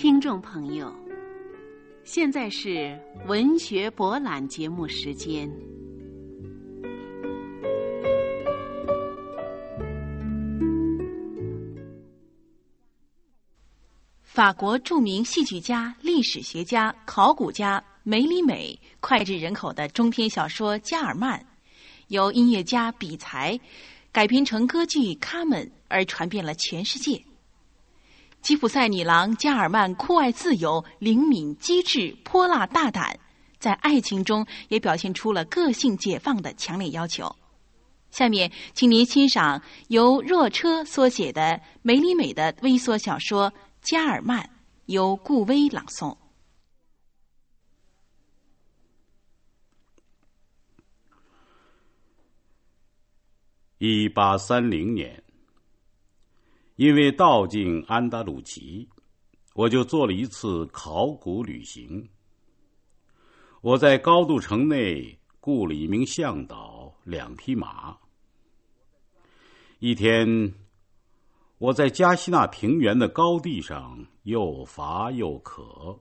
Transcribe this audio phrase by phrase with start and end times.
[0.00, 0.94] 听众朋友，
[2.04, 5.50] 现在是文学博览节目时间。
[14.22, 21.40] 法国著名戏剧家、历史学家、考古家梅里美脍炙人口的中篇小说《加尔曼》，
[22.06, 23.58] 由音乐家比才
[24.12, 27.20] 改编成歌剧《卡门》而传遍了全世界。
[28.40, 33.18] 吉普赛女郎加尔曼酷爱自由、灵敏、机智、泼辣、大胆，
[33.58, 37.34] 在爱情中也表现出了个性解放的强烈要求。
[38.10, 43.50] 下面，请您欣赏由若车所写的梅里美的微缩小说
[43.82, 44.42] 《加尔曼》，
[44.86, 46.16] 由顾威朗诵。
[53.76, 55.22] 一八三零年。
[56.78, 58.88] 因为道尽安达鲁奇，
[59.56, 62.08] 我就做了一次考古旅行。
[63.62, 67.98] 我在高度城内雇了一名向导，两匹马。
[69.80, 70.54] 一天，
[71.58, 75.98] 我在加西纳平原的高地上又乏又渴，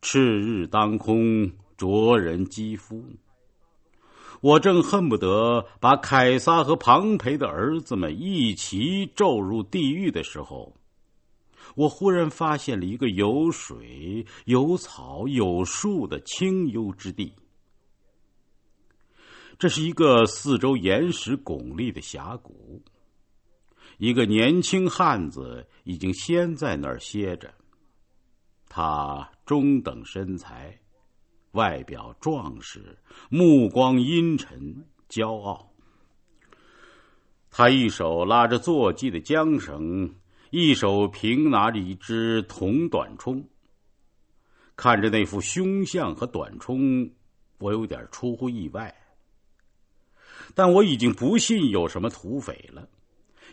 [0.00, 3.04] 赤日当空，灼人肌肤。
[4.46, 10.76] 我正恨不得把凯撒和庞培的儿子们一齐咒入地狱的时候，
[11.74, 17.34] 我忽然发现了一个有水、有草、有树的清幽之地。
[19.58, 22.80] 这是一个四周岩石拱立的峡谷。
[23.98, 27.52] 一个年轻汉子已经先在那儿歇着。
[28.68, 30.78] 他中等身材。
[31.56, 32.98] 外表壮实，
[33.30, 35.72] 目光阴沉，骄傲。
[37.50, 40.14] 他一手拉着坐骑的缰绳，
[40.50, 43.42] 一手平拿着一支铜短冲。
[44.76, 47.10] 看着那副凶相和短冲，
[47.58, 48.94] 我有点出乎意外。
[50.54, 52.86] 但我已经不信有什么土匪了，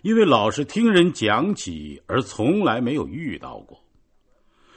[0.02, 3.83] 因为老是听人讲起，而从来没有遇到过。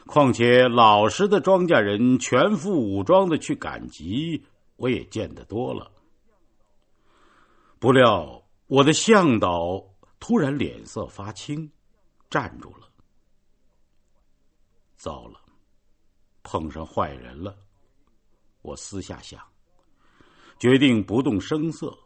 [0.06, 4.42] 况且老实的庄稼人全副武装的去赶集，
[4.76, 5.90] 我也见得多了。
[7.78, 9.84] 不料我的向导
[10.20, 11.70] 突然脸色发青，
[12.30, 12.88] 站住了。
[14.96, 15.40] 糟了，
[16.42, 17.54] 碰上坏人了！
[18.62, 19.40] 我私下想，
[20.58, 21.96] 决定不动声色。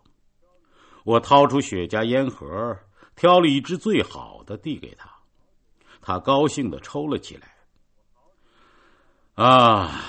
[1.05, 2.79] 我掏出雪茄烟盒，
[3.15, 5.11] 挑了一支最好的递给他，
[6.01, 7.60] 他高兴的抽了起来。
[9.41, 10.05] 啊，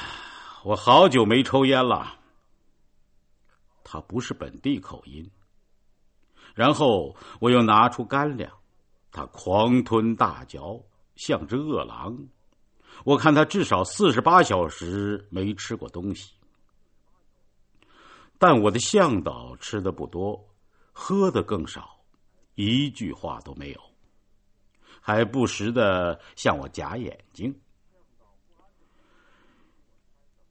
[0.66, 2.20] 我好久没抽烟了。
[3.82, 5.32] 他不是本地口音。
[6.54, 8.52] 然后我又拿出干粮，
[9.10, 10.84] 他狂吞大嚼，
[11.16, 12.28] 像只饿狼。
[13.06, 16.34] 我看他至少四十八小时没吃过东西。
[18.38, 20.46] 但我的向导吃的不多，
[20.92, 22.02] 喝的更少，
[22.56, 23.80] 一句话都没有，
[25.00, 27.58] 还不时的向我眨眼睛。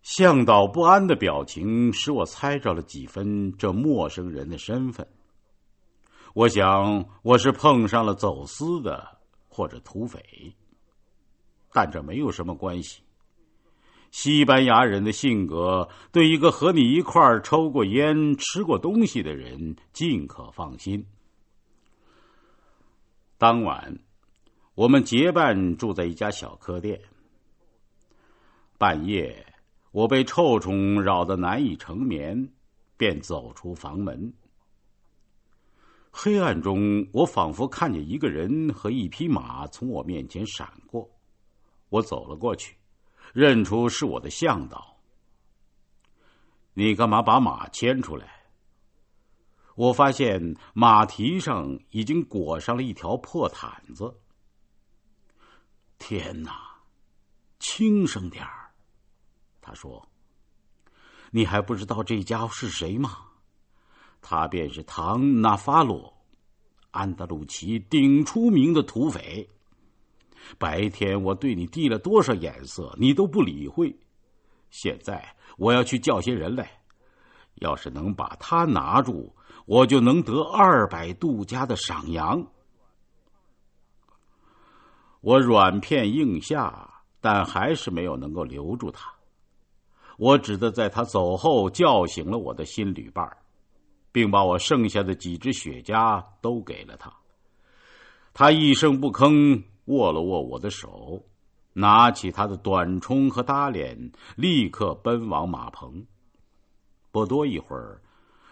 [0.02, 5.06] 向导不安的表情使我猜着了几分这陌生人的身份。
[6.32, 9.18] 我想我是碰上了走私的
[9.48, 10.54] 或者土匪，
[11.72, 13.02] 但这没有什么关系。
[14.10, 21.06] 西班牙人的性格对一个和你一块儿抽过烟、吃过东西的人尽可放心。
[23.38, 23.98] 当晚，
[24.74, 27.00] 我们结伴住在一家小客店。
[28.78, 29.46] 半夜。
[29.90, 32.52] 我被臭虫扰得难以成眠，
[32.96, 34.32] 便走出房门。
[36.12, 41.08] 黑暗中，我仿佛看见一个人和一匹马从我面前闪过。
[41.88, 42.76] 我走了过去，
[43.32, 44.96] 认出是我的向导。
[46.74, 48.28] 你干嘛把马牵出来？
[49.76, 54.20] 我发现马蹄上已经裹上了一条破毯子。
[55.98, 56.80] 天哪，
[57.58, 58.59] 轻声点儿。
[59.60, 60.08] 他说
[61.30, 63.18] ：“你还不知道这家伙是谁吗？
[64.22, 66.12] 他便是唐纳法罗，
[66.90, 69.48] 安德鲁奇顶出名的土匪。
[70.58, 73.94] 白天我对你递了多少眼色，你都不理会。
[74.70, 76.70] 现在我要去叫些人来，
[77.56, 79.34] 要是能把他拿住，
[79.66, 82.44] 我就能得二百杜家的赏洋。”
[85.22, 89.12] 我软片硬下，但还是没有能够留住他。
[90.20, 93.26] 我只得在他走后叫醒了我的新旅伴
[94.12, 97.10] 并把我剩下的几支雪茄都给了他。
[98.34, 101.24] 他一声不吭，握了握我的手，
[101.72, 106.04] 拿起他的短冲和搭脸，立刻奔往马棚。
[107.10, 108.02] 不多一会儿，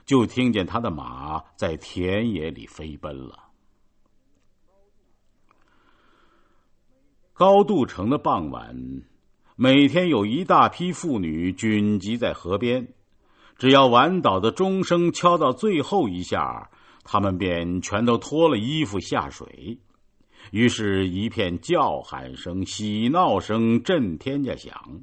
[0.06, 3.44] 就听见他的马在田野里飞奔了。
[7.34, 8.74] 高渡城的傍晚，
[9.60, 12.94] 每天有一大批妇女聚集在河边，
[13.56, 16.70] 只要晚岛的钟声敲到最后一下，
[17.02, 19.76] 他们便全都脱了衣服下水。
[20.52, 25.00] 于是，一片叫喊声、喜闹声震天价响。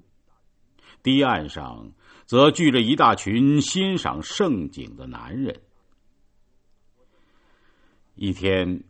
[1.04, 1.92] 堤岸上
[2.26, 5.54] 则聚着一大群欣赏盛景的男人。
[8.16, 8.86] 一天，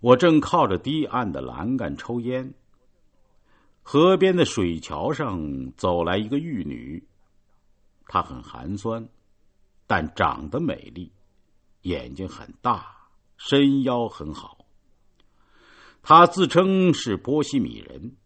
[0.00, 2.54] 我正靠着堤岸的栏杆抽烟。
[3.86, 7.06] 河边的水桥上走来一个玉女，
[8.06, 9.06] 她很寒酸，
[9.86, 11.12] 但长得美丽，
[11.82, 12.86] 眼睛很大，
[13.36, 14.64] 身腰很好。
[16.02, 18.16] 她自称是波西米人，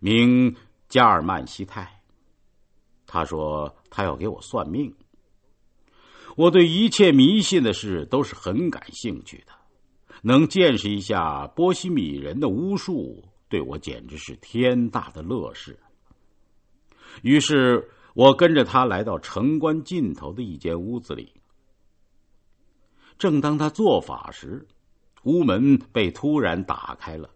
[0.00, 0.56] 名
[0.88, 2.02] 加尔曼西泰。
[3.06, 4.96] 她说她要给我算命。
[6.36, 9.52] 我对一切迷信的事都是很感兴趣的，
[10.22, 13.22] 能见识一下波西米人的巫术。
[13.48, 15.78] 对我简直是天大的乐事。
[17.22, 21.32] 于是我跟着他来到城关尽头的一间屋子里。
[23.18, 24.66] 正当他做法时，
[25.24, 27.30] 屋门被突然打开了，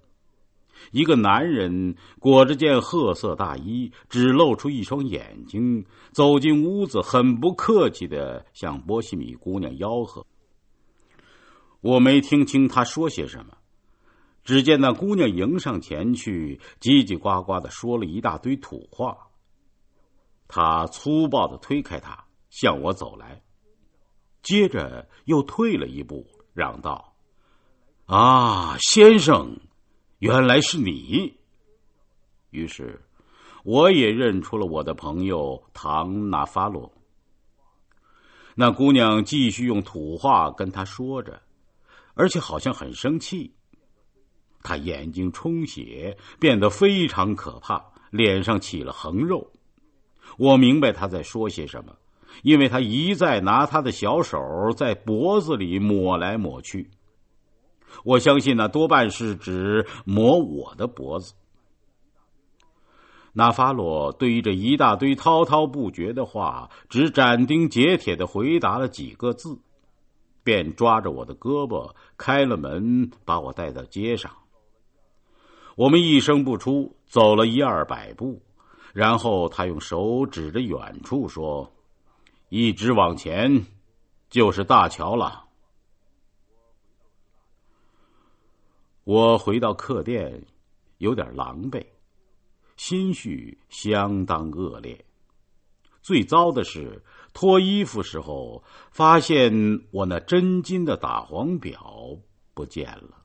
[0.93, 10.25] 一个男人裹着件褐色大衣，只露出一双眼睛，走进屋子，很不客气的向波西米姑娘吆喝。
[11.81, 13.57] 我没听清他说些什么。
[14.45, 19.17] 只见那姑娘迎上前去，叽叽呱呱的说了一大堆土话。
[20.49, 23.43] 他粗暴的推开她，向我走来，
[24.43, 27.15] 接着又退了一步，嚷道
[28.05, 29.59] ：“啊，先生，
[30.19, 31.39] 原来是你！”
[32.51, 33.01] 于是，
[33.65, 36.93] 我也认出了我的朋友唐纳法罗。
[38.55, 41.41] 那姑娘继续用土话跟他说着，
[42.13, 43.55] 而且好像很生气。
[44.63, 49.51] 他眼睛充血，变得非常可怕，脸上起了横肉。
[50.39, 51.93] 我明白他在说些什么，
[52.43, 54.39] 因为他一再拿他的小手
[54.77, 56.91] 在脖子里抹来抹去。
[58.05, 61.35] 我相信那多半是指抹我的脖子。
[63.35, 69.59] 纳法罗对于这一大堆滔滔不绝的话，只斩钉截铁的回答了几个字，
[70.43, 74.31] 便抓着我的胳膊开了门，把我带到街上。
[75.75, 78.43] 我们一声不出，走了一二百步，
[78.93, 81.73] 然后他用手指着远处说
[82.51, 83.65] ：“一直往前，
[84.29, 85.45] 就是大桥了。”
[89.05, 90.45] 我回到客店，
[90.99, 91.85] 有点狼狈，
[92.77, 95.05] 心绪相当恶劣。
[96.03, 97.03] 最糟的是，
[97.33, 99.53] 脱衣服时候发现
[99.91, 102.19] 我那真金的打黄表
[102.55, 103.22] 不见了。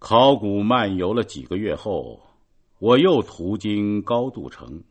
[0.00, 2.18] 考古漫游了几个月后，
[2.78, 4.82] 我又途经高度城。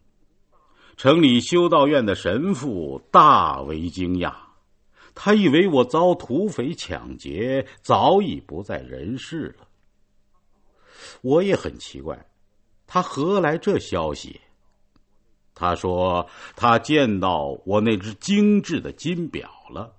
[0.98, 4.36] 城里修道院的神父大为惊讶，
[5.16, 9.68] 他以为我遭土匪抢劫，早已不在人世了。
[11.22, 12.28] 我也很奇怪，
[12.86, 14.40] 他何来这消息？
[15.56, 19.92] 他说他见到我那只精致的金表了，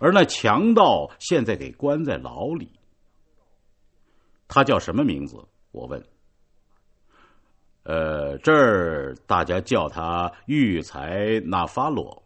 [0.00, 2.70] 而那强盗现在给关在牢里。
[4.48, 5.36] 他叫什么名字？
[5.72, 6.02] 我问。
[7.82, 12.22] 呃，这儿大家叫他育才纳法罗，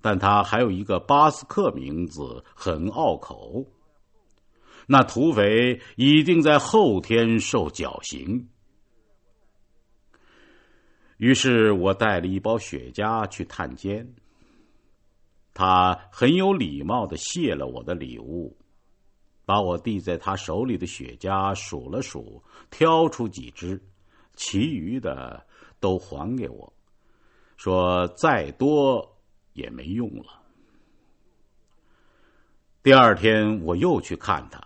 [0.00, 3.66] 但他还有一个巴斯克名字，很拗口。
[4.86, 8.48] 那土匪一定在后天受绞刑。
[11.16, 14.14] 于是我带了一包雪茄去探监。
[15.52, 18.56] 他很有礼貌的谢了我的礼物。
[19.50, 22.40] 把我递在他手里的雪茄数了数，
[22.70, 23.82] 挑出几支，
[24.36, 25.44] 其余的
[25.80, 26.72] 都还给我，
[27.56, 29.18] 说再多
[29.54, 30.40] 也没用了。
[32.80, 34.64] 第二天我又去看他，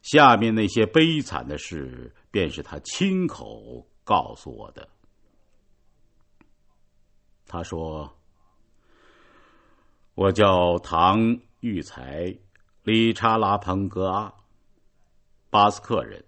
[0.00, 4.88] 下面那些悲惨的事便是他亲口告诉我的。
[7.46, 8.16] 他说
[10.16, 12.34] ：“我叫唐玉才。”
[12.84, 14.34] 理查拉彭格阿，
[15.50, 16.24] 巴斯克人，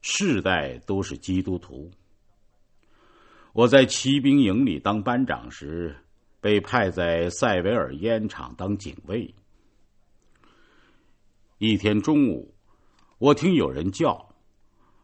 [0.00, 1.90] 世代都是基督徒。
[3.52, 5.94] 我在骑兵营里当班长时，
[6.40, 9.34] 被派在塞维尔烟厂当警卫。
[11.58, 12.54] 一天中午，
[13.18, 14.34] 我听有人叫：“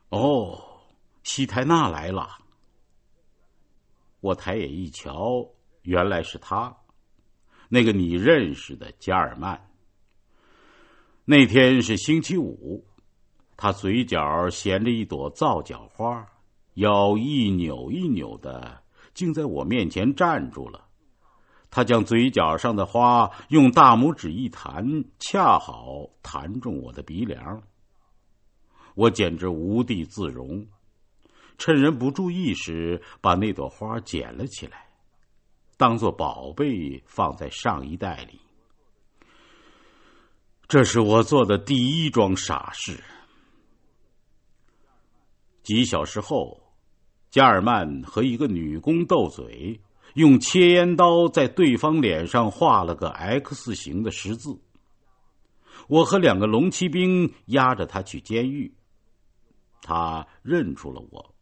[0.08, 0.58] 哦，
[1.22, 2.38] 西泰纳来了。”
[4.20, 5.46] 我抬眼一瞧，
[5.82, 6.74] 原来是他，
[7.68, 9.68] 那个你认识的加尔曼。
[11.24, 12.84] 那天是星期五，
[13.56, 16.26] 他嘴角衔着一朵皂角花，
[16.74, 18.82] 腰一扭一扭的，
[19.14, 20.84] 竟在我面前站住了。
[21.70, 24.84] 他将嘴角上的花用大拇指一弹，
[25.20, 27.62] 恰好弹中我的鼻梁。
[28.96, 30.66] 我简直无地自容，
[31.56, 34.88] 趁人不注意时，把那朵花捡了起来，
[35.76, 38.40] 当做宝贝放在上衣袋里。
[40.72, 42.98] 这是我做的第一桩傻事。
[45.62, 46.62] 几小时后，
[47.28, 49.78] 加尔曼和一个女工斗嘴，
[50.14, 54.58] 用切烟刀在对方脸上画了个 X 形的十字。
[55.88, 58.74] 我和两个龙骑兵押着他去监狱。
[59.82, 61.34] 他认出了我，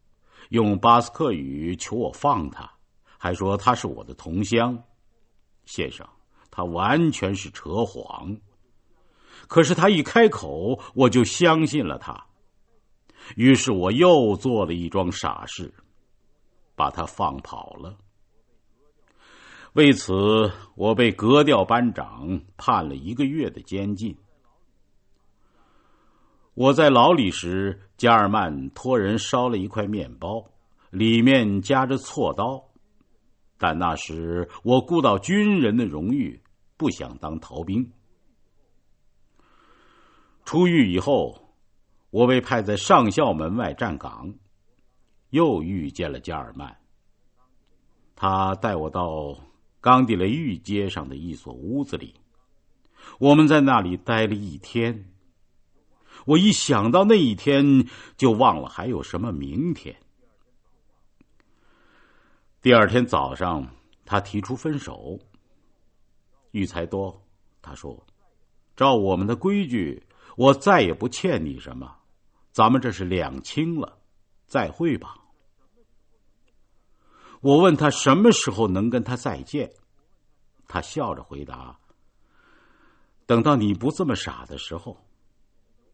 [0.49, 2.69] 用巴斯克语求我放他，
[3.17, 4.77] 还说他是我的同乡。
[5.63, 6.05] 先生，
[6.51, 8.35] 他完全是扯谎。
[9.51, 12.25] 可是他一开口，我就相信了他。
[13.35, 15.73] 于是我又做了一桩傻事，
[16.73, 17.97] 把他放跑了。
[19.73, 20.13] 为此，
[20.75, 24.15] 我被革调班长判了一个月的监禁。
[26.53, 30.45] 我在牢里时，加尔曼托人烧了一块面包，
[30.91, 32.63] 里面夹着锉刀。
[33.57, 36.41] 但那时我顾到军人的荣誉，
[36.77, 37.91] 不想当逃兵。
[40.51, 41.55] 出狱以后，
[42.09, 44.35] 我被派在上校门外站岗，
[45.29, 46.77] 又遇见了加尔曼。
[48.17, 49.39] 他带我到
[49.79, 52.15] 冈迪雷狱街上的一所屋子里，
[53.17, 55.13] 我们在那里待了一天。
[56.25, 59.95] 我一想到那一天，就忘了还有什么明天。
[62.61, 63.65] 第二天早上，
[64.03, 65.17] 他提出分手。
[66.51, 67.23] 玉才多，
[67.61, 68.05] 他说
[68.75, 70.05] ：“照我们的规矩。”
[70.37, 71.95] 我再也不欠你什么，
[72.51, 73.97] 咱们这是两清了，
[74.47, 75.15] 再会吧。
[77.41, 79.71] 我问他什么时候能跟他再见，
[80.67, 81.79] 他笑着回答
[83.25, 84.97] ：“等到你不这么傻的时候。”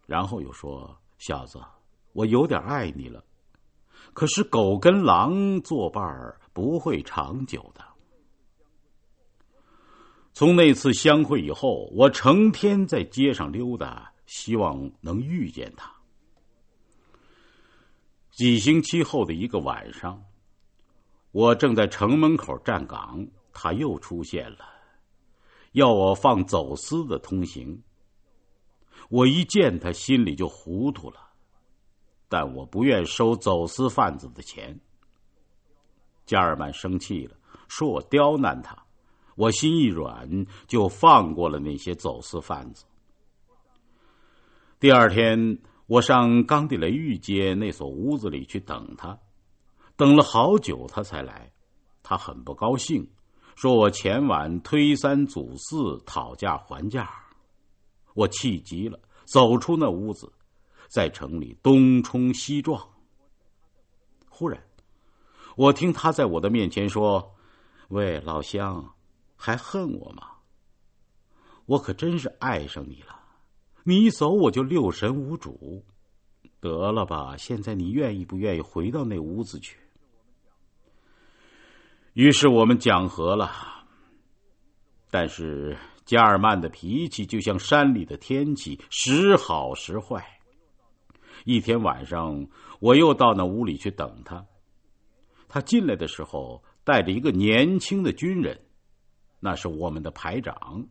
[0.05, 1.59] 然后又说：“小子，
[2.13, 3.23] 我有点爱你了，
[4.13, 7.85] 可是狗跟狼作伴儿不会长久的。”
[10.33, 14.11] 从那次相会以后，我成天在街上溜达。
[14.27, 15.91] 希望能遇见他。
[18.31, 20.23] 几星期后的一个晚上，
[21.31, 24.59] 我正在城门口站岗，他又出现了，
[25.71, 27.81] 要我放走私的通行。
[29.09, 31.31] 我一见他，心里就糊涂了，
[32.27, 34.79] 但我不愿收走私贩子的钱。
[36.25, 37.35] 加尔曼生气了，
[37.69, 38.77] 说我刁难他，
[39.35, 42.83] 我心一软，就放过了那些走私贩子。
[44.79, 45.57] 第二天，
[45.87, 49.17] 我上冈地雷玉街那所屋子里去等他，
[49.95, 51.51] 等了好久，他才来。
[52.03, 53.09] 他很不高兴，
[53.55, 57.09] 说我前晚推三阻四，讨价还价。
[58.13, 60.31] 我气极了，走出那屋子，
[60.87, 62.87] 在城里东冲西撞。
[64.29, 64.63] 忽然，
[65.55, 67.35] 我听他在我的面前说
[67.89, 68.93] ：“喂，老乡，
[69.35, 70.33] 还恨我吗？
[71.65, 73.15] 我可真是爱上你了。”
[73.87, 75.85] 你一走，我就六神无主。
[76.59, 79.77] 得了吧，现在你愿意不愿意回到那屋子去？
[82.11, 83.49] 于是我们讲和了。
[85.09, 90.37] 但是加尔曼的脾气就像山里的天气，时好时坏。
[91.45, 92.45] 一天晚上，
[92.81, 94.45] 我又到那屋里去等他。
[95.47, 98.65] 他进来的时候，带着一个年轻的军人，
[99.39, 100.85] 那是我们的排长。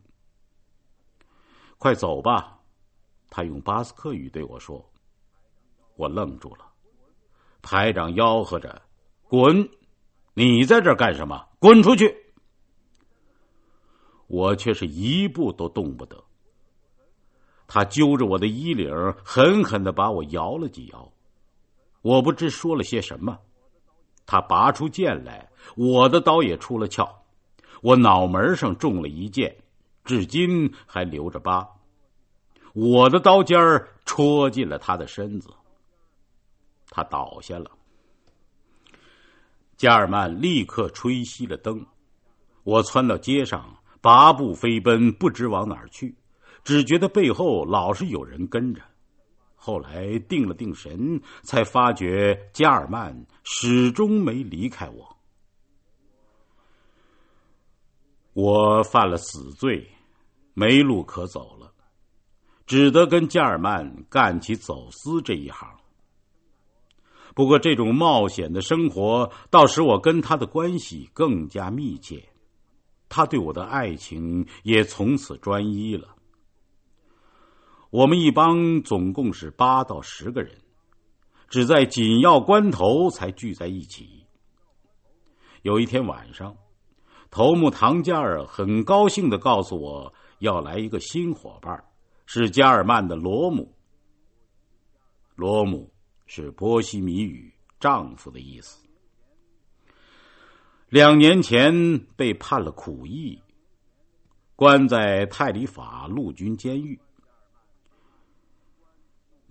[1.77, 2.56] 快走吧。
[3.29, 4.83] 他用巴斯克语对我说
[5.95, 6.65] ：“我愣住了。”
[7.61, 8.81] 排长吆喝着
[9.27, 9.69] ：“滚！
[10.33, 11.47] 你在这干什么？
[11.59, 12.15] 滚出去！”
[14.27, 16.23] 我却是一步都动不得。
[17.65, 18.89] 他揪着我的衣领，
[19.23, 21.11] 狠狠的把我摇了几摇。
[22.01, 23.37] 我不知说了些什么。
[24.25, 27.09] 他拔出剑来，我的刀也出了鞘，
[27.81, 29.57] 我脑门上中了一箭，
[30.03, 31.67] 至今还留着疤。
[32.79, 35.49] 我的刀尖儿戳进了他的身子，
[36.91, 37.71] 他倒下了。
[39.75, 41.83] 加尔曼立刻吹熄了灯，
[42.63, 46.15] 我窜到街上，拔步飞奔，不知往哪儿去，
[46.63, 48.81] 只觉得背后老是有人跟着。
[49.55, 55.17] 后来定了定神，才发觉加尔曼始终没离开我。
[58.33, 59.89] 我犯了死罪，
[60.53, 61.73] 没路可走了，
[62.67, 65.67] 只得跟加尔曼干起走私这一行。
[67.33, 72.29] 不过，这种冒险的生活倒使我跟他的关系更加密切，
[73.09, 76.09] 他对我的爱情也从此专一了。
[77.89, 80.57] 我们一帮总共是八到十个人，
[81.47, 84.25] 只在紧要关头才聚在一起。
[85.61, 86.55] 有一天晚上。
[87.29, 91.83] 头目唐加尔很高兴的告诉我要来一个新伙伴，
[92.27, 93.73] 是加尔曼的罗姆。
[95.35, 95.91] 罗姆
[96.27, 98.85] 是波西米语“丈夫”的意思。
[100.89, 103.41] 两年前被判了苦役，
[104.55, 106.99] 关在泰里法陆军监狱。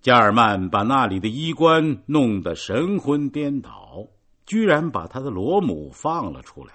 [0.00, 4.06] 加尔曼把那里的衣冠弄得神魂颠倒，
[4.44, 6.74] 居然把他的罗姆放了出来。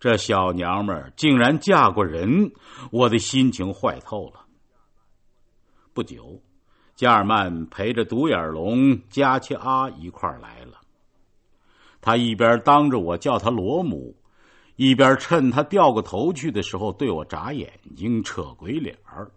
[0.00, 2.52] 这小娘们儿竟然嫁过人，
[2.92, 4.46] 我的心情坏透了。
[5.98, 6.40] 不久，
[6.94, 10.78] 加尔曼陪着独眼龙加切阿一块来了。
[12.00, 14.14] 他一边当着我叫他罗姆，
[14.76, 19.28] 一边趁他掉过头去的时候对我眨眼睛、扯鬼脸儿。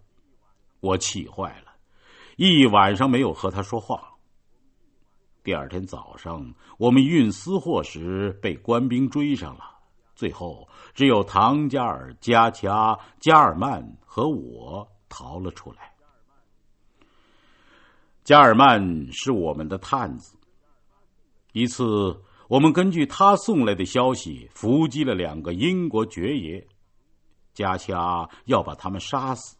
[0.78, 1.72] 我气坏了，
[2.36, 4.12] 一晚上没有和他说话。
[5.42, 9.64] 第二天早上，我们运私货时被官兵追上了。
[10.14, 15.90] 最后，只有唐加尔、加掐、加尔曼和我逃了出来。
[18.24, 20.36] 加尔曼是我们的探子。
[21.52, 26.66] 一次，我们根据他送来的消息伏击了两个英国爵爷，
[27.52, 29.56] 加恰要把他们杀死。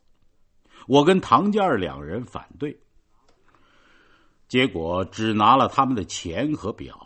[0.87, 2.81] 我跟唐加尔两人反对，
[4.49, 6.97] 结果只拿了他们的钱和表，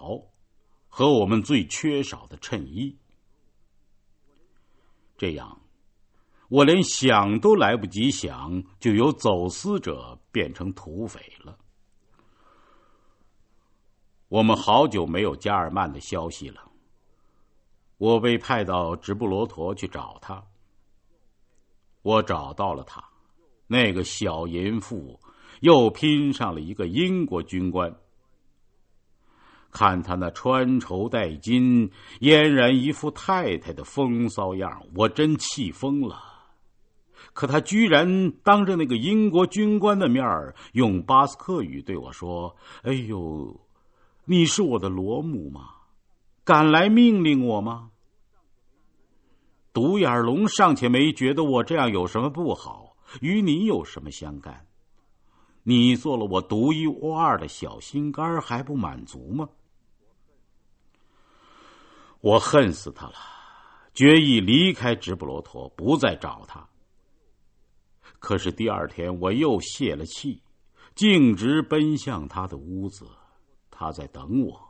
[0.89, 2.97] 和我们最缺少的衬衣。
[5.19, 5.61] 这样，
[6.49, 11.57] 我连想都来不及想，就由走私者变成土匪了。
[14.29, 16.63] 我们好久没有加尔曼的消息了。
[17.99, 20.45] 我被派到直布罗陀去找他。
[22.03, 23.03] 我找到了他，
[23.67, 25.19] 那个小淫妇
[25.61, 27.97] 又拼上了一个英国军官。
[29.73, 36.36] 看他那穿绸戴金、俨然一副太太的风骚样，我真气疯了。
[37.33, 40.25] 可他居然当着那个英国军官的面
[40.73, 43.61] 用巴斯克语对我说：“哎呦，
[44.25, 45.69] 你是我的罗姆吗？
[46.45, 47.91] 敢来命令我吗？”
[49.75, 54.67] 独眼龙尚且没觉得我这样有什么不好，与你有什么相干？
[55.63, 59.49] 你做了我独一无二的小心肝，还不满足吗？
[62.21, 63.15] 我恨死他了，
[63.93, 66.67] 决意离开直布罗陀，不再找他。
[68.27, 70.43] 可是第二天我又泄了气，
[70.97, 73.07] 径直奔向他的屋子。
[73.71, 74.61] 他在等我。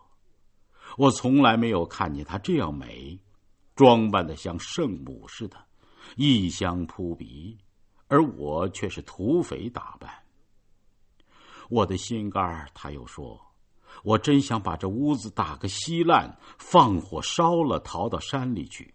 [0.99, 3.19] 我从来没有看见他这样美，
[3.75, 5.57] 装扮的像圣母似的，
[6.17, 7.57] 异香扑鼻，
[8.09, 10.13] 而我却是土匪打扮。
[11.71, 13.41] 我的心肝他又说。
[14.05, 18.93] 我真想把这屋子打个稀烂，放火烧了，逃到山里去。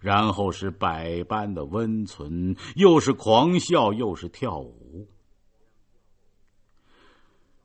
[0.00, 5.08] 然后是百般的温存，又是狂笑，又是跳舞。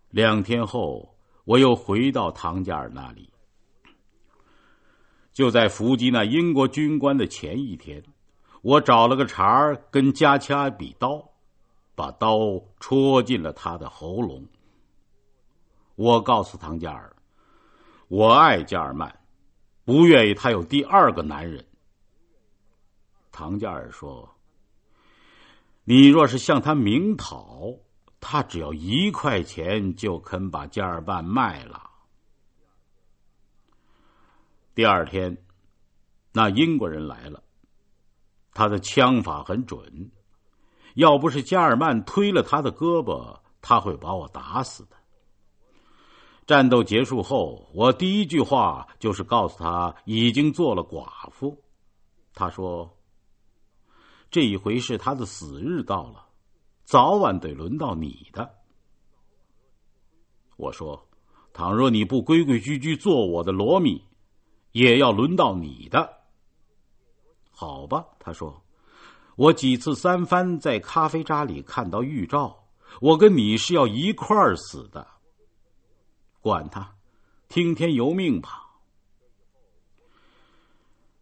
[0.09, 3.29] 两天后，我又回到唐加尔那里。
[5.31, 8.03] 就在伏击那英国军官的前一天，
[8.61, 11.31] 我找了个茬儿跟加掐比刀，
[11.95, 12.37] 把刀
[12.81, 14.45] 戳进了他的喉咙。
[15.95, 17.15] 我告诉唐加尔，
[18.09, 19.19] 我爱加尔曼，
[19.85, 21.65] 不愿意他有第二个男人。
[23.41, 24.35] 唐加尔说
[25.83, 27.73] ：“你若是向他明讨，
[28.19, 31.89] 他只要一块钱就肯把加尔曼卖了。”
[34.75, 35.43] 第二天，
[36.31, 37.41] 那英国人来了，
[38.53, 40.11] 他的枪法很准，
[40.93, 44.95] 要不是加尔曼推了他的胳膊，他会把我打死的。
[46.45, 51.59] 战斗结束后，我第一句话就是告诉他已经做了寡妇。
[52.35, 52.95] 他说
[54.31, 56.25] ：“这一回是他的死日到了，
[56.85, 58.55] 早晚得轮到你的。”
[60.57, 61.07] 我说
[61.53, 64.03] ：“倘若你不规规矩矩做我的罗米，
[64.71, 66.21] 也要轮到你的。”
[67.51, 68.63] 好吧，他说
[69.35, 72.67] ：“我几次三番在咖啡渣里看到预兆，
[73.01, 75.05] 我跟你是要一块儿死的。
[76.39, 76.95] 管他，
[77.49, 78.69] 听天由命吧。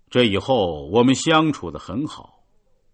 [0.10, 2.39] 这以后我们相处的很好，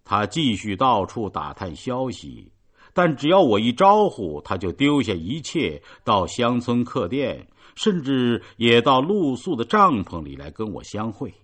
[0.06, 2.52] 他继续到处打探消息，
[2.94, 11.34] 但只要我一招呼，他就丢下一切，到乡村客店，甚至也到露宿的帐篷里来跟我相会。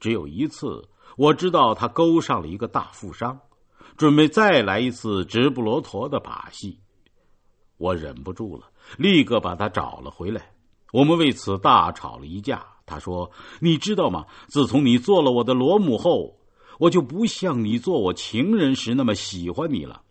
[0.00, 0.82] 只有一次，
[1.16, 3.38] 我知道他勾上了一个大富商，
[3.96, 6.80] 准备再来一次直布罗陀的把戏，
[7.76, 10.50] 我忍不住了，立刻把他找了回来，
[10.92, 12.66] 我们为此大吵了一架。
[12.86, 14.24] 他说：“你知道吗？
[14.46, 16.37] 自从你做了我的罗母后，
[16.78, 20.02] 我就不像你做我情人时那么喜欢你了。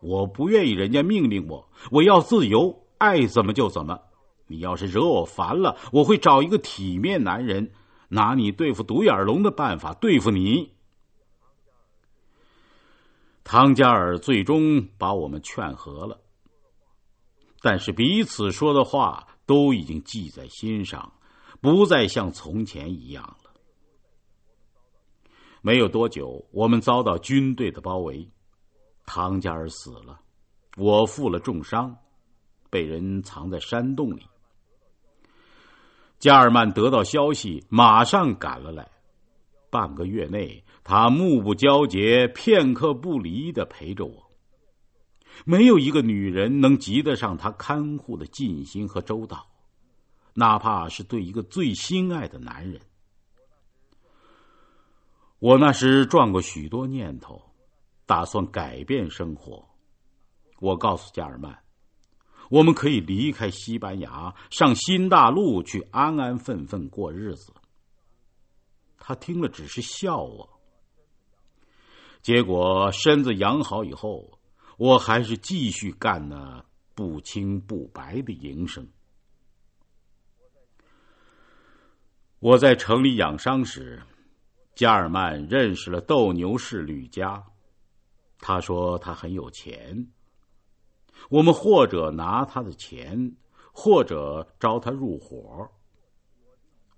[0.00, 4.00] 我不愿意人家命令我，我要自由，爱怎么就怎么。
[4.46, 7.72] 你要是惹我烦了，我会找一个体面男人，
[8.08, 10.72] 拿你对付独眼龙的办法对付你。”
[13.44, 16.20] 唐加尔最终把我们劝和了，
[17.60, 21.12] 但是彼此说的话都已经记在心上。
[21.60, 23.36] 不再像从前一样。
[25.62, 28.28] 没有多久，我们遭到军队的包围，
[29.06, 30.20] 唐加尔死了，
[30.76, 31.96] 我负了重伤，
[32.68, 34.26] 被人藏在山洞里。
[36.18, 38.88] 加尔曼得到消息，马上赶了来。
[39.70, 44.30] 半个月内，他目不交接、片刻不离的陪着我。
[45.46, 49.46] 没有一个女人能及得上他看护的尽心和周到。
[50.34, 52.80] 哪怕是对一个最心爱的男人，
[55.42, 57.42] 我那时转过许多念头，
[58.06, 59.68] 打算改变生活。
[60.60, 61.58] 我告诉加尔曼，
[62.48, 67.52] 我们可以离开西班牙，上新大陆去安安分分过日子。
[68.98, 70.48] 他听了只是笑我。
[72.20, 74.38] 结果身子养好以后，
[74.76, 78.86] 我还是继续干那不清不白的营生。
[82.38, 84.00] 我在城里养伤时，
[84.74, 87.44] 加尔曼认识了斗牛士吕家。
[88.38, 90.08] 他说他很有钱，
[91.30, 93.36] 我们或者拿他的钱，
[93.72, 95.70] 或者招他入伙。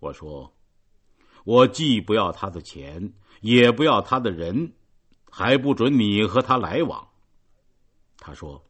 [0.00, 0.54] 我说，
[1.44, 4.72] 我既不要他的钱，也不要他的人，
[5.30, 7.08] 还不准你和他来往。
[8.16, 8.64] 他说，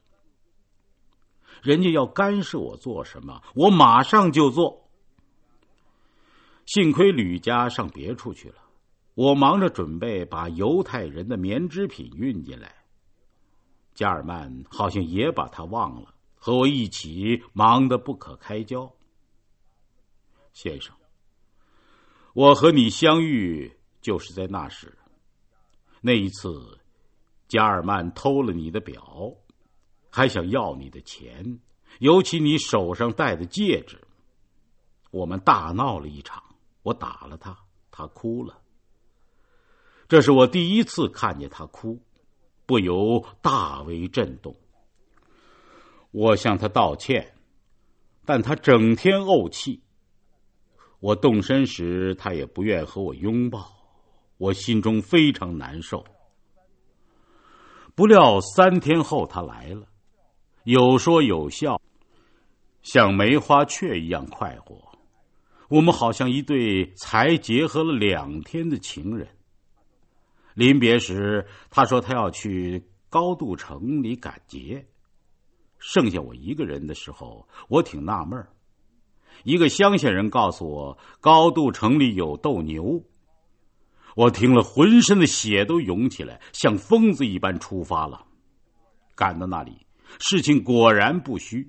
[1.62, 4.88] 人家要干涉我做什么，我马上就做。
[6.66, 8.63] 幸亏吕家上别处去了，
[9.14, 12.74] 我忙着准备把犹太人的棉织品运进来。
[13.94, 18.92] 加尔曼好像也把他忘了，和我一起忙得不可开交。
[20.52, 20.94] 先生，
[22.32, 24.98] 我和你相遇就是在那时。
[26.00, 26.78] 那一次，
[27.46, 29.32] 加尔曼偷了你的表，
[30.10, 31.60] 还想要你的钱，
[32.00, 34.00] 尤其你手上戴的戒指。
[35.12, 36.42] 我们大闹了一场。
[36.82, 37.56] 我打了他，
[37.92, 38.60] 他哭了。
[40.08, 42.00] 这是我第一次看见他哭，
[42.66, 44.54] 不由大为震动。
[46.10, 47.34] 我向他道歉，
[48.24, 49.82] 但他整天怄气。
[51.00, 53.70] 我动身时，他也不愿和我拥抱，
[54.38, 56.04] 我心中非常难受。
[57.94, 59.86] 不料三天后他来了，
[60.64, 61.80] 有说有笑，
[62.82, 64.76] 像梅花雀一样快活。
[65.68, 69.28] 我们好像一对才结合了两天的情人。
[70.54, 74.86] 临别时，他说他要去高度城里赶节，
[75.78, 78.46] 剩下我一个人的时候，我挺纳闷
[79.42, 83.02] 一个乡下人告诉我，高度城里有斗牛。
[84.14, 88.24] 我听了，浑身的血都涌起来，像疯子一般出发了。
[89.16, 89.86] 赶到那里，
[90.20, 91.68] 事情果然不虚。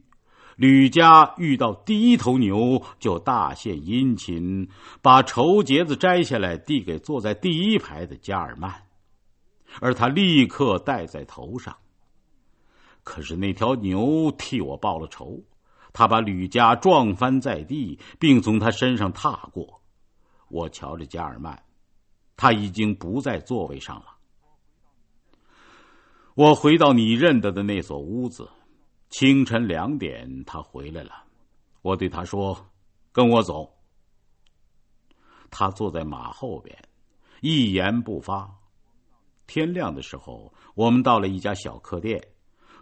[0.56, 4.70] 吕家遇到第一头牛，就大献殷勤，
[5.02, 8.74] 把绸结子摘下来递给坐在第一排的加尔曼，
[9.82, 11.76] 而他立刻戴在头上。
[13.04, 15.44] 可是那条牛替我报了仇，
[15.92, 19.82] 他把吕家撞翻在地，并从他身上踏过。
[20.48, 21.62] 我瞧着加尔曼，
[22.38, 24.06] 他已经不在座位上了。
[26.34, 28.50] 我回到你认得的那所屋子。
[29.18, 31.24] 清晨两点，他回来了。
[31.84, 32.54] 我对他说
[33.14, 33.74] ：“跟我走。”
[35.50, 36.78] 他坐在马后边，
[37.40, 38.54] 一言不发。
[39.48, 42.22] 天亮的时候，我们到了一家小客店，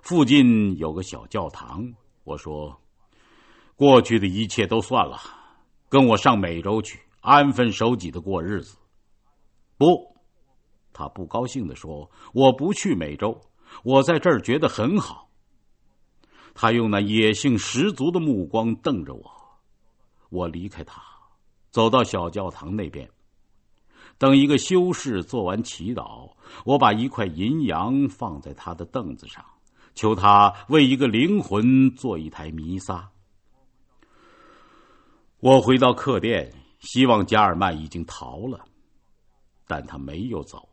[0.02, 1.88] 附近有个小教堂。
[2.24, 2.82] 我说
[3.78, 5.20] ：“过去的一切都算了，
[5.88, 8.76] 跟我上美洲去，安分守己的过日子。”
[9.78, 10.18] 不，
[10.94, 13.40] 他不高兴的说：“我不去美洲。”
[13.86, 15.23] 我在这儿觉得很好。
[16.54, 19.32] 他用那野性十足的目光瞪着我，
[20.30, 21.02] 我离开他，
[21.72, 23.10] 走到小教堂那边。
[24.18, 26.32] 等一个修士做完祈祷，
[26.66, 29.44] 我把一块银洋放在他的凳子上，
[29.96, 33.10] 求他为一个灵魂做一台弥撒。
[35.40, 38.64] 我回到客店，希望加尔曼已经逃了，
[39.68, 40.70] 但他没有走。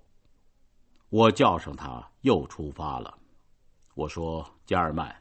[1.09, 3.19] 我叫上他，又出发了。
[3.95, 5.13] 我说：“加尔曼。”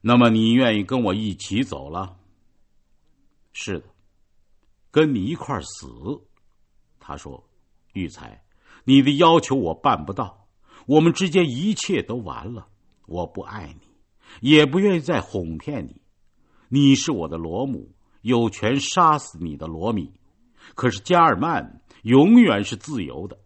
[0.00, 2.16] 那么你愿意跟我一起走了？
[3.52, 3.86] 是的，
[4.90, 5.88] 跟你一块儿死。
[7.00, 7.42] 他说
[7.94, 8.44] ：“玉才，
[8.84, 10.46] 你的要求我办不到。
[10.86, 12.68] 我们之间一切都完了。
[13.06, 16.00] 我不爱你，也不愿意再哄骗你。
[16.68, 20.12] 你是我的罗母，有权杀死你的罗米。
[20.74, 23.38] 可是加尔曼永远是自由的。”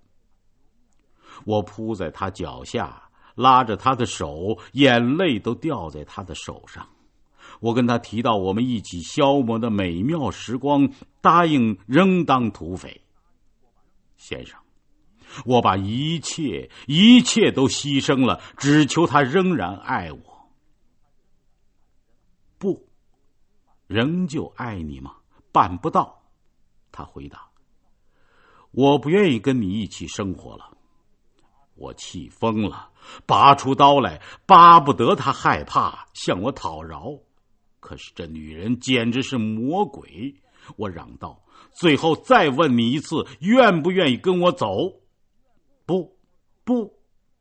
[1.47, 3.11] 我扑在他脚下。
[3.35, 6.87] 拉着他的手，眼泪都掉在他的手上。
[7.61, 10.89] 我跟他提到我们一起消磨的美妙时光，
[11.21, 13.01] 答应仍当土匪。
[14.17, 14.59] 先生，
[15.45, 20.51] 我把一切一切都牺牲了，只求他仍然爱我。
[22.59, 22.89] 不，
[23.87, 25.15] 仍旧爱你吗？
[25.53, 26.23] 办不到。
[26.91, 27.49] 他回答
[28.71, 30.77] ：“我不愿意跟你一起生活了。”
[31.75, 32.91] 我气疯了，
[33.27, 37.19] 拔出刀来，巴不得他害怕，向我讨饶。
[37.81, 40.35] 可是这女人简直是魔鬼！
[40.77, 41.43] 我嚷道
[41.75, 45.01] ：“最后再问你一次，愿不愿意跟我走？”
[45.85, 46.17] 不，
[46.63, 46.95] 不，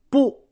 [0.09, 0.49] 不！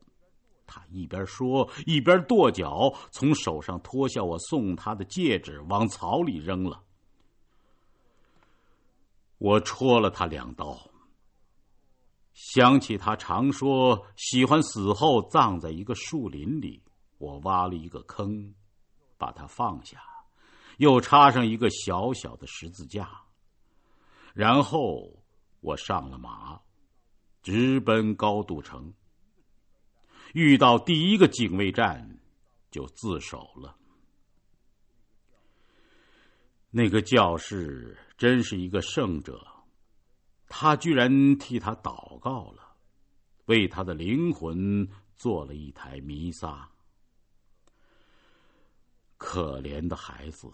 [0.64, 6.80] 他一边说，一边跺脚，从手上脱下我送他的戒指，往草里扔了。
[9.38, 10.78] 我戳了他两刀。
[12.42, 16.82] 想起他常说喜欢死后葬在一个树林里，
[17.18, 18.54] 我挖了一个坑，
[19.18, 20.00] 把它放下，
[20.78, 23.08] 又插上一个小小的十字架。
[24.32, 25.22] 然后
[25.60, 26.58] 我上了马，
[27.42, 28.92] 直奔高度城。
[30.32, 32.18] 遇到第一个警卫站，
[32.70, 33.76] 就自首了。
[36.70, 39.46] 那个教士真是一个圣者。
[40.52, 41.08] 他居然
[41.38, 42.74] 替他祷告了，
[43.46, 46.68] 为他的灵魂做了一台弥撒。
[49.16, 50.48] 可怜的孩子！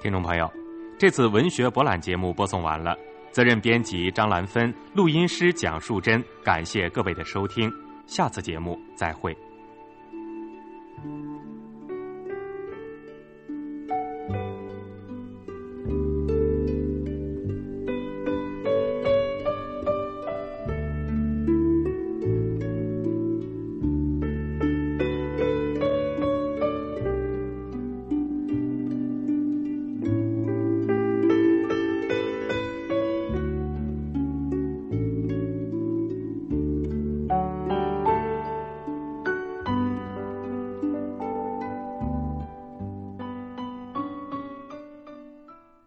[0.00, 0.52] 听众朋友，
[0.98, 2.94] 这次文学博览节目播送完了，
[3.32, 7.72] 责任编辑张兰芬，录音师蒋树珍，感谢各位的收听，
[8.06, 9.34] 下次节目再会。